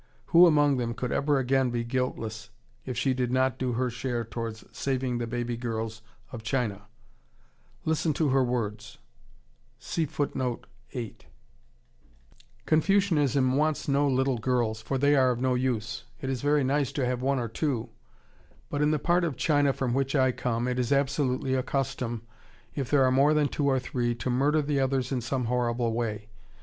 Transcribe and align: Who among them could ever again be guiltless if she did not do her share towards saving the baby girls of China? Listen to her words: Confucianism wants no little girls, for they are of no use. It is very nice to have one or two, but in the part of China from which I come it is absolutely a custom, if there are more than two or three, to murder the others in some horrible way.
Who 0.33 0.47
among 0.47 0.77
them 0.77 0.95
could 0.95 1.11
ever 1.11 1.37
again 1.37 1.69
be 1.69 1.83
guiltless 1.83 2.49
if 2.87 2.97
she 2.97 3.13
did 3.13 3.31
not 3.31 3.59
do 3.59 3.73
her 3.73 3.91
share 3.91 4.23
towards 4.25 4.65
saving 4.75 5.19
the 5.19 5.27
baby 5.27 5.55
girls 5.55 6.01
of 6.31 6.41
China? 6.41 6.87
Listen 7.85 8.11
to 8.13 8.29
her 8.29 8.43
words: 8.43 8.97
Confucianism 12.65 13.55
wants 13.55 13.87
no 13.87 14.07
little 14.07 14.39
girls, 14.39 14.81
for 14.81 14.97
they 14.97 15.15
are 15.15 15.29
of 15.29 15.39
no 15.39 15.53
use. 15.53 16.05
It 16.19 16.31
is 16.31 16.41
very 16.41 16.63
nice 16.63 16.91
to 16.93 17.05
have 17.05 17.21
one 17.21 17.37
or 17.37 17.47
two, 17.47 17.89
but 18.71 18.81
in 18.81 18.89
the 18.89 18.97
part 18.97 19.23
of 19.23 19.37
China 19.37 19.71
from 19.71 19.93
which 19.93 20.15
I 20.15 20.31
come 20.31 20.67
it 20.67 20.79
is 20.79 20.91
absolutely 20.91 21.53
a 21.53 21.61
custom, 21.61 22.23
if 22.73 22.89
there 22.89 23.03
are 23.03 23.11
more 23.11 23.35
than 23.35 23.49
two 23.49 23.67
or 23.67 23.77
three, 23.77 24.15
to 24.15 24.31
murder 24.31 24.63
the 24.63 24.79
others 24.79 25.11
in 25.11 25.21
some 25.21 25.45
horrible 25.45 25.93
way. 25.93 26.29